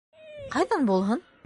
Ҡайҙан 0.55 0.89
булһын? 0.91 1.25